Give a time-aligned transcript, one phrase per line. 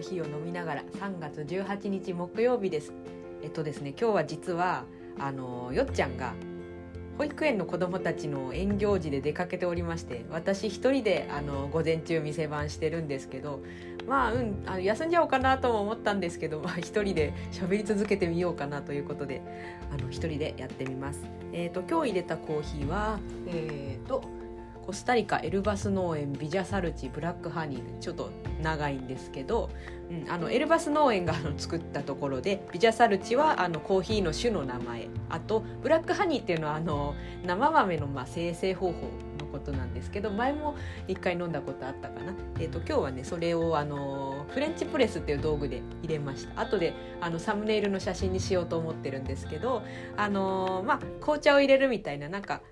[0.00, 2.92] ーヒーを飲みながら3月18日木曜日です
[3.42, 4.84] えっとですね今日は実は
[5.18, 6.34] あのよっちゃんが
[7.18, 13.60] 保育園の子どもたちの園行事で出かけておりまして私一人であの午前中店番してるんですけど
[14.08, 19.42] まあうんあの休んじゃおうかなとも思ったんですけど、まあ、一人で喋り続けてみようかなということで
[19.92, 21.20] あの一人でやってみます。
[21.52, 24.39] えーと、今日入れたコーヒーはえーと
[24.86, 28.30] コスタリカエルバス農園ビジャサルチブラックハニーちょっと
[28.62, 29.70] 長いんですけど、
[30.10, 35.08] うん、あのエルバス農園が作ったところでビジャサルチはあのコーヒーの種の名前。
[35.28, 37.14] あとブラックハニーっていうのはあの
[37.46, 38.98] 生豆のまあ生成方法
[39.38, 40.74] のことなんですけど前も
[41.06, 46.60] 一回飲んだことあったかな、えーと、今日はねそれをあのフレンチプレスっていう道具で入れました。
[46.60, 49.82] 後であのサムネイルの写真にしようと思ってるんですけど
[50.16, 52.62] あのまあ紅茶を入れるみたいななんか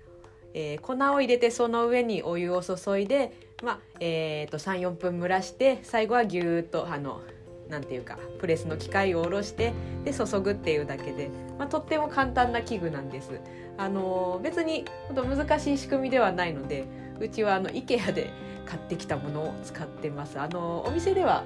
[0.53, 7.21] えー、粉を入れてその上にお湯を注いで、まあえーと、34分蒸らして最後はぎゅーっとあの
[7.69, 9.73] なんていうかプレスの機械を下ろして
[10.03, 13.39] で注ぐっていうだけで、まあ、とっても簡単な器具なんです。
[13.77, 16.85] あの別に難しい仕組みではないので
[17.21, 18.29] うちはあの IKEA で
[18.65, 20.39] 買ってきたものを使ってます。
[20.39, 21.43] あのお店では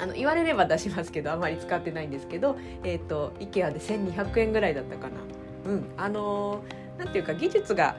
[0.00, 5.14] あの言われれば出しますけどあまり使ってないんですけど、えーと、と IKEA で1200円ぐらいだったかな。
[5.66, 6.64] うんあの
[6.98, 7.96] なんていうか技術が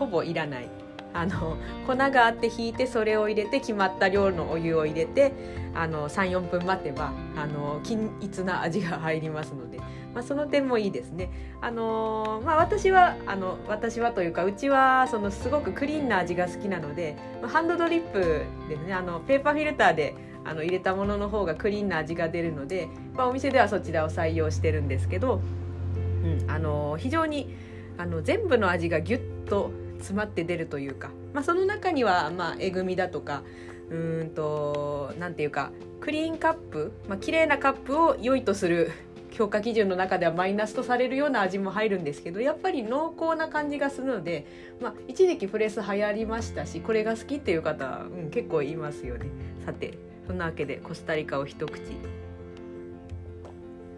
[0.00, 0.68] ほぼいらない
[1.12, 5.32] あの粉があって引いてそれを入れて決まった量のお湯を入れて
[5.74, 9.78] 34分待てばあの均一な味が入りますので、
[10.14, 11.30] まあ、その点もいいですね。
[11.60, 25.40] あのまあ、私はあの私はというかうちはそのすごくクリーンな味が好きなので、ハンドドリップですねあのペーパーフィルターであの入れたものの方がクリーンな味が出るので、まあ、お店ではそちらを採用してるんですけど、
[26.24, 27.54] うん、あの非常に
[27.98, 33.42] あの全部の味がギュッと詰まって出るというか、まあ、その中にはまあえぐみだとか
[33.90, 35.70] うんとなんていうか
[36.00, 38.90] クリーンカップ、まあ綺麗なカップを良いとする
[39.32, 44.46] 評価基準の中ではマイナスとされるような味も入るんですけどやっぱり濃厚な感じがするので、
[44.80, 49.26] まあ、一時期プレス流行りましたしこれが好きっていう方、うん、結構いますよね。
[49.64, 51.80] さてそんなわけでコスタリカを一口。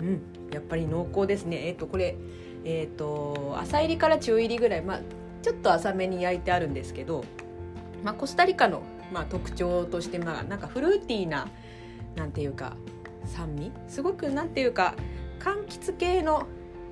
[0.01, 1.67] うんやっぱり濃厚ですね。
[1.67, 2.17] えっ、ー、とこれ
[2.65, 5.01] えっ、ー、と浅入りから中入りぐらいまあ
[5.43, 7.25] ちょっと浅めに焼いてあるんですけど、
[8.03, 8.83] まあ、コスタリカの、
[9.13, 11.49] まあ、特徴としてまあなんかフルーティーな
[12.17, 12.77] なんていうか
[13.27, 13.73] 酸味？
[13.89, 14.95] すごくなんていうか
[15.41, 16.47] 柑橘系の、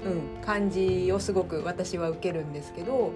[0.05, 0.09] う
[0.41, 3.13] ん、感じをすごく私は受けるんですけど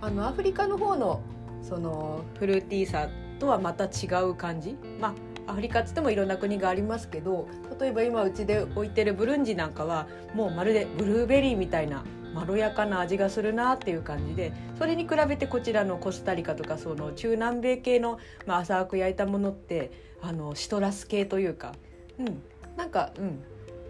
[0.00, 1.22] あのアフリカの方の
[1.62, 3.08] そのフルーティーさ
[3.38, 4.76] とはまた違う感じ？
[5.00, 5.14] まあ
[5.48, 7.46] アフリカっつってもいろんな国がありますけど
[7.78, 12.04] 例えば今うちで置いてるブルンジなんかはもうまるでブルーベリーみたいな
[12.36, 21.72] まろやかな味がするなっていう感じでそれに比べてこちらのコスタリカとかその中南米系の、まあ、浅く焼いたものってあのシトラス系というか、
[22.18, 22.42] うん、
[22.76, 23.42] なんか、うん、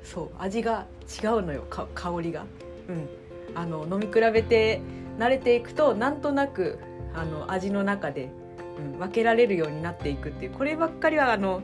[0.05, 0.87] そう味が
[1.23, 1.89] 違うのよ香
[2.23, 2.47] りが。
[2.89, 3.09] うん、
[3.57, 4.81] あの飲み比べて
[5.19, 6.78] 慣れていくとなんとなく
[7.15, 8.31] あの味の中で、
[8.78, 11.63] うん、分けられるようになっていくっていうこればっかりはあの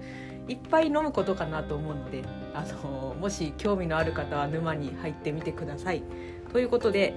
[0.48, 6.02] いっぱい飲むことかなと思うのであのもし興味のある方は沼に入ってみてください。
[6.52, 7.14] ということで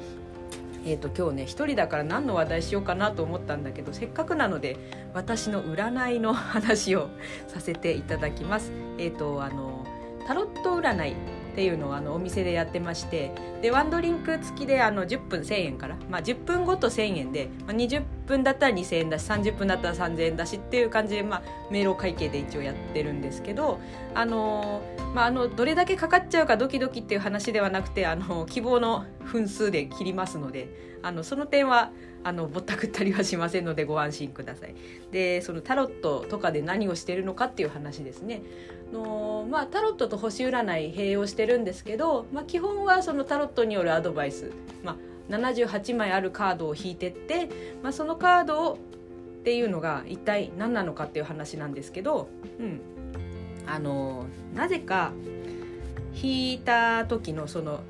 [0.88, 4.78] えーと、今日ね一人だから何の話題しようかなと思ったんだけどせっかくなので
[5.16, 7.10] 私の占いの話を
[7.48, 8.72] させていただきます。
[9.00, 9.84] えーとあの
[10.28, 11.16] タロット占いっ
[11.56, 13.32] ていうのをあのお店でやってまして
[13.62, 23.80] でワンドリンク付きであの10分1000円から、まあ、10分ごと1000円で、まあ、20分だったら2000円だし30分だったら3000円だしっていう感じで、まあ、明朗会計で一応やってるんですけど
[24.14, 24.82] あの
[25.14, 31.92] まあ、あのどれだけかかっちゃうかドキドキっていう話ではなくてあの希望の分数で切りますのであのその点は
[32.24, 34.76] あのぼったくったりはしませんのでご安心ください。
[35.12, 38.42] でそのタロットとかで何をしてるのかっていう話ですね。
[38.92, 44.52] のまあ、タロットと星占い併用してるんですけど、まあ、基本はそのタロットによるアドバイス、
[44.84, 44.96] まあ、
[45.30, 47.50] 78枚あるカードを引いてって、
[47.82, 48.78] まあ、そのカードをっ
[49.44, 52.30] ていうのが一体何なのかっていう話なんですけど、
[52.60, 52.82] うん、
[53.68, 55.12] あのなぜか
[56.16, 57.82] 引いた時のその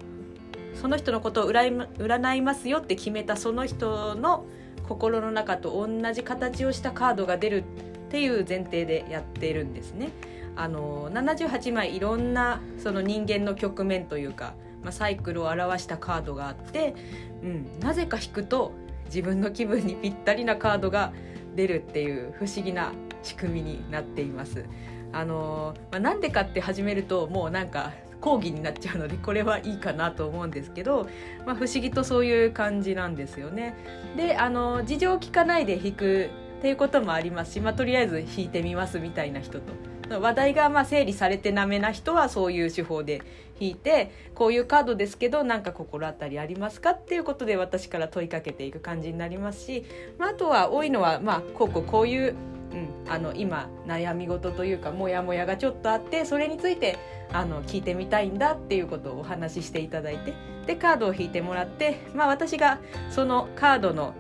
[0.73, 4.45] その人のことを占いますよって決めたその人の
[4.87, 7.63] 心の中と同じ形をしたカードが出るっ
[8.09, 10.11] ていう前提でやってるんですね。
[10.57, 14.53] あの78枚いろんなその人間の局面というか、
[14.85, 16.93] まあ、サイクルを表したカードがあって、
[17.41, 18.71] うん、なぜか引くと
[19.05, 21.11] 自分の気分にぴったりなカードが
[21.55, 22.93] 出るっていう不思議な
[23.23, 24.63] 仕組みになっています。
[25.11, 31.07] あのまあ、なんでかって始めるともうなんか講義になっちゃうのでこれはいいかなと思うんですけど、
[31.45, 33.75] まあ、不思議とそういう感じなんですよね。
[34.17, 36.29] であの事情を聞かないで弾く
[36.59, 39.73] っていうこともありますし、まあ、とりあえず弾いてみますみたいな人と
[40.09, 43.21] 話題がまあ整理されてなめな人はそういう手法で
[43.59, 49.85] 引いてこういうカードですけどなんか心当たりありますかっていうことで私から問いかけていく感じになりますし、
[50.17, 52.35] まあ、あとは多いのはまあこうこうこういう
[52.75, 56.97] うん、あの今悩み事というかモヤモヤがちょっとあってそれについて
[57.31, 60.33] あの聞いてみたいんだっていうことをお話ししていただいて
[60.65, 62.79] でカードを引いてもらって、まあ、私が
[63.09, 64.13] そのカードの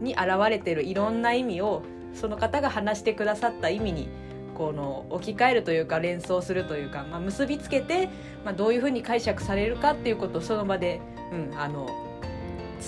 [0.00, 1.82] に現れてるいろんな意味を
[2.12, 4.08] その方が話してくださった意味に
[4.56, 8.08] この置き換えるというか連想するというか、まあ、結びつけて、
[8.44, 11.00] まあ、どういうふうに解釈されるかっていうことをその場で、
[11.32, 11.88] うん、あの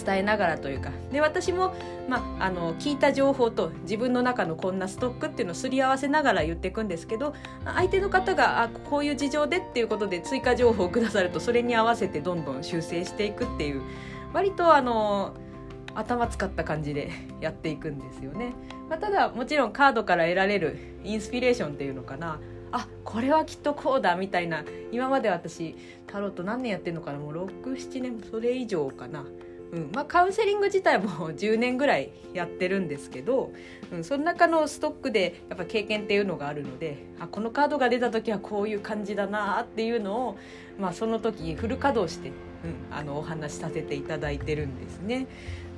[0.04, 0.90] 伝えながらというか。
[1.12, 1.74] で私も、
[2.08, 7.34] まあ、あの聞いた情報と自分の中のこんなストックっていうのをすり合わせながら言っていくんですけど
[7.64, 13.82] 相手の方があこういう事情でっていうことで追加情報をくださるとそれに合わせてどんどん修正していくっていう
[14.32, 15.34] 割とあの
[15.98, 17.10] 頭使った感じで
[17.40, 18.52] やっていくんですよね。
[18.88, 22.40] まあ、ただもちろんカードから得られるインスピレーションっていうのかな
[22.72, 25.74] あこれはきっとこうだみたいな今まで私
[26.06, 29.24] タロット何年やってんのかなもう67年それ以上かな。
[29.72, 33.52] うんまあ、カウンセリング自体も 10年ぐらいやってるんですけど、
[33.92, 40.38] うん、その中のストックでやっぱ経験っていうのがあるのであこのカードが出た時はこういう感じだなっていうのを、
[40.78, 42.34] まあ、その時フル稼働して、うん、
[42.90, 45.26] あのお話しさせていただいてるんですね。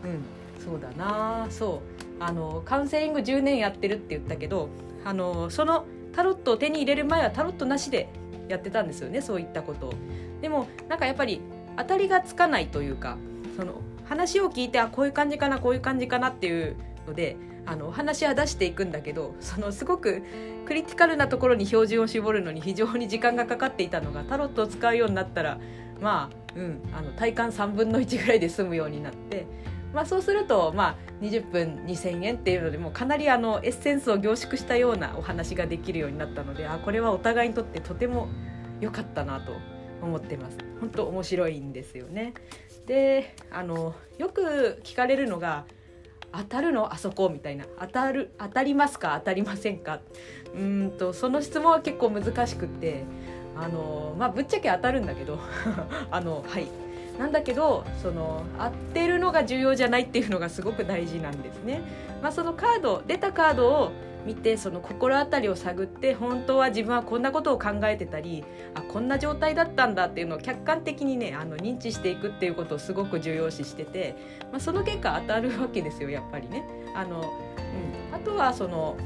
[0.05, 1.83] うん、そうだなそ
[2.21, 4.69] うあのカウンセリング10年やってるって言ったけど
[5.05, 8.09] あのそのタロットを手に入れる前はタロットなしで
[8.49, 9.93] やってたんですよねそういったことを。
[10.41, 11.41] でもなんかやっぱり
[11.77, 13.17] 当たりがつかないというか
[13.61, 13.75] その
[14.07, 16.77] 話を聞いてあこういう感じかなこういう感じかなっていう
[17.07, 17.37] ので
[17.67, 20.23] あの話は出していくんだけどそのすごく
[20.65, 25.61] クリティカルなところに標準を絞るのに非常に時間がかかっていたのがタロットを使うようになったら
[26.01, 29.47] まあ,、うん、あの体感3分の1ぐらいで済むようになって
[29.93, 38.29] まあ、そうすると、まあ、20分2,000円っていうのでもかなりあのエッセンスを凝縮したようなお話ができるようになったのであこれはお互いにとってとても
[38.81, 39.53] 良かったなと
[40.03, 40.59] 思ってます。
[40.81, 42.35] 本当面白いんですよね。
[42.87, 45.65] であのよく聞かれるのが
[46.33, 46.93] 当たるの？
[46.93, 47.29] あそこ？
[47.29, 47.67] みたいな。
[47.79, 49.17] 当たる当たりますか？
[49.19, 50.01] 当たりませんか？
[50.55, 53.05] うんとその質問は結構難しくって
[53.57, 55.39] あのまあぶっちゃけ当たるんだけど
[56.11, 56.67] あのはい。
[57.19, 61.83] なんだけどその合ってるのが重要じゃないっていうのがすごく大事なんですね。
[62.23, 63.93] まあ、そのカード出たカードを
[64.27, 68.45] 見てその心当たりを探って本当は自分はこんなことを考えてたり
[68.75, 74.17] あこんな状態だったんだっていうのを客観的にねあの認知していくっていうことをすごく重要視してて、
[74.53, 76.65] まあ、その結果当たるわけですよやっぱりね。
[76.95, 78.97] あのうん、あとはその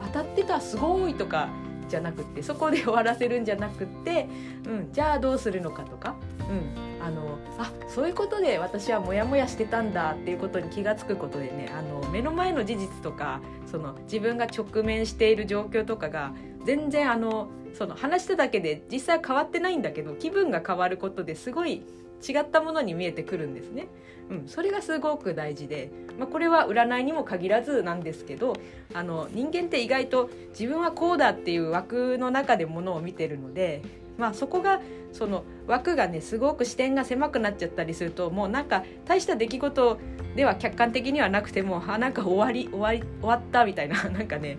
[0.00, 1.48] 当たってたすごいとか
[1.88, 4.28] じゃなくってそこで終わらせるんじゃなくって、
[4.66, 6.16] うん、じゃあどうするのかとか、
[6.48, 16.32] うん、あのあそういうことで私はモヤモヤしてたんだっていうことに気が付くことでねあの目の前の事実とかその自分が直面している状況とかが
[16.64, 21.84] 全然あのその話しただけで実際変わってないんだけど気分が変わることですごい
[22.26, 23.86] 違ったものに見えてくるんですね。
[24.30, 28.54] うん、それがすごく大事で、まあ、これは占いにも限らずなんですけど
[28.92, 33.80] あの人間って意外と自分はこうだっていう枠の中でものを見てるので、
[34.18, 34.80] まあ、そこが
[35.12, 39.98] その枠がねすごく視点が狭くなっちゃったりするともうなんか大した出来事
[40.36, 44.58] では客観的にはなくてもあなんか終わり 終わり終わったみたいな なんかね、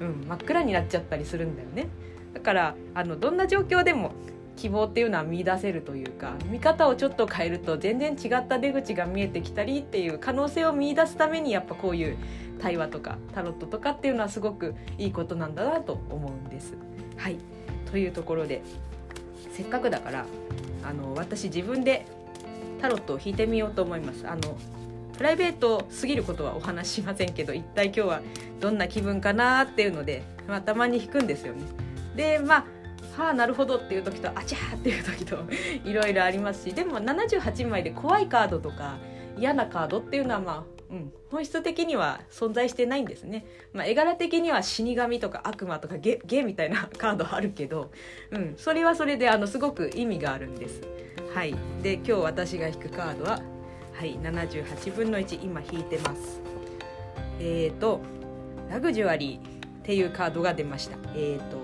[0.00, 1.88] うん、真っ暗になっちゃったりするんだよね。
[2.32, 4.12] だからあのどんな状況でも
[4.56, 12.16] 希望っていうのは見出せるというか見方をちょっと変えると全然違った出口が見えてきたりっていう可能性を見出すためにやっぱこういう
[12.60, 16.76] 対話とかタロットとかっていうのはすごくいいことなんだなと思うんです。
[17.16, 17.38] はい
[17.90, 18.62] というところで
[19.52, 20.26] せっかくだから
[20.82, 22.06] あの私自分で
[22.80, 24.26] タロットを引いてみようと思います。
[24.26, 24.56] あの
[25.16, 28.22] プライベートすぎることはお話ししませんけど一体今日は
[28.58, 31.60] どんな気分かなっていうので、まあ、たまに引くんですよね。
[32.16, 32.64] でまあ
[33.22, 35.36] はあなるほどっていう時とあちゃーっていう時と
[35.84, 38.96] いろいろありますしでも78枚で怖いカードとか
[39.36, 47.92] 嫌なカードっていうのはまあ、うん、本質的には存在してないんですね、まあ、絵柄的には死神とか悪魔とかゲゲみたいなカードあるけど、
[48.32, 50.82] うん、それはそれであのすごく意味があるんです。
[51.34, 53.40] はい、で今日私が引くカードは、
[53.94, 56.40] はい、78分の1今引いてます。
[57.38, 58.00] えっ、ー、と
[58.68, 59.40] ラグジュアリーっ
[59.84, 60.96] ていうカードが出ました。
[61.14, 61.56] えっ、ー、と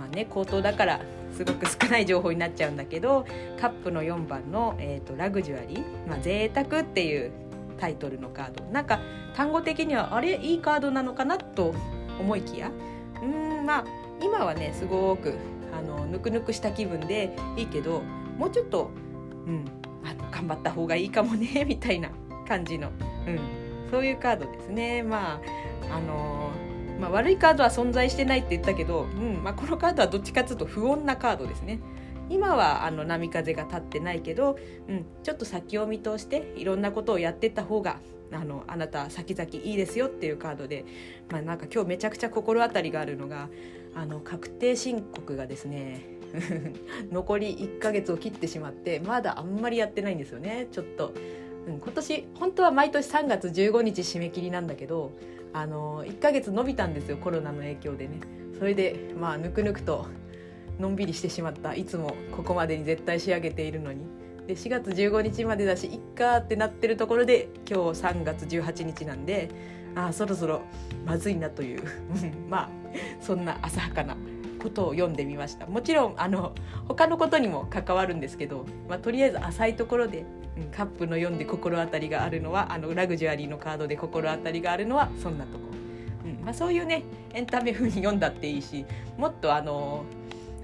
[0.00, 1.00] まあね口頭だから
[1.32, 3.24] すごく少ない情報になっちゃうんだけど
[3.60, 7.30] カップの4番の、えーと、ラグジュアリー、まあ、贅沢っていう
[7.78, 9.00] タイトルのカードなんか
[9.34, 10.38] 単語的にはあれ？
[10.38, 11.74] いいカードなのかなと
[12.20, 12.70] 思いきや
[13.22, 13.84] うんまあ
[14.20, 15.34] 今はねすごく
[15.76, 18.02] あのぬくぬくした気分でいいけど
[18.36, 18.90] もうちょっと、
[19.46, 19.64] うん、
[20.04, 22.10] あの頑張った方がいいかもね みたいな
[22.46, 22.90] 感じの、
[23.26, 23.38] うん、
[23.90, 25.02] そういうカードですね。
[25.02, 25.40] ま
[25.90, 26.50] ああの
[27.00, 31.78] まあ、悪いカードは存在してないって言ったけど、うんまあ、このカードはどっちかというと不穏なカードですね。
[32.30, 34.58] 今はあの波風が立ってないけど、
[34.88, 38.00] うん、ちょっと先を見通していろんなことをやってった方が
[38.32, 40.84] あのあなた先々いいですよっていうカードで、
[41.30, 43.48] まあ、なんか今日めちゃくちゃ心当たりがあるのが
[43.94, 46.02] あの確定申告がですね
[47.10, 50.68] 残り1ヶ月を切ってしまってまだあんまりやってないんですよね。
[50.70, 51.14] ちょっと、
[51.66, 55.12] うん、今年本当は毎年3月15日締め切りなんだけど
[55.54, 58.20] あの1ヶ月伸びたんですよコロナの影響でね。
[58.58, 60.06] それでまあぬくぬくと
[60.78, 61.74] のんびりしてしまった。
[61.74, 64.06] いつもここまでに絶対仕上げているのに。
[64.46, 69.50] で4月15日までだしいっかってなってるところで今日3月18日なんで
[69.94, 70.62] あそろそろ
[71.04, 71.82] まずいなという。
[72.48, 72.70] まあ
[73.20, 74.16] そんな浅はかな
[74.58, 75.66] ことを読んでみました。
[75.66, 76.54] もちろんあの
[76.86, 80.24] 他のことにも関わるんですけど、まあ、とりあえず浅いところで、
[80.56, 85.64] うん、カップの読んで心当たりがあるのはあのラグジュアリーのカードで心当たりがあるのはそんなとこ、
[86.24, 87.04] うんまあ、そういうね
[87.34, 88.84] エンタメ風に読んだっていいし
[89.16, 90.04] もっとあの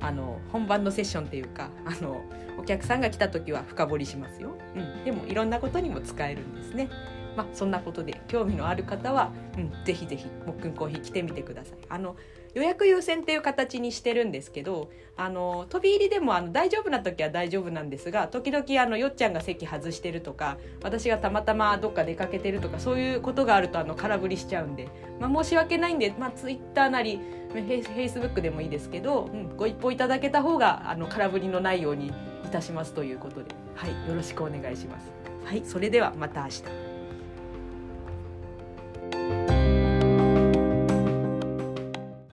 [0.06, 2.22] あの本番のセッションっていうかあの
[2.58, 6.88] お客さんが来た時は深掘りしますよ、うん、でもいろんなことにも使えるんですね。
[7.36, 11.78] まあ、そんなことで興味のある方は、うん、ぜひぜひもっくんコーヒー来てみてください。
[11.88, 12.14] あの
[12.54, 24.88] 予約優先っていう形にしてるんですけどあの飛び入りでもあの大丈夫な時は大丈夫なんですが時々あのよっちゃんが席外してるとか私がたまたまどっか出かけてるとかそういうことがあるとあの空振りしちゃうんで、
[25.20, 27.20] まあ、申し訳ないんで、まあ、Twitter なり
[27.52, 32.12] フェイスブックでもいいですけど、うん、ご一報いただけた方があの空振りのないようにい
[32.50, 35.12] たしますということで、はい、よろしくお願いします。
[35.44, 36.64] はい、それではまた明日。